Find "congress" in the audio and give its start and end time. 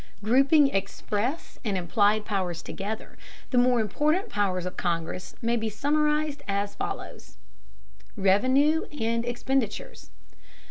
4.75-5.35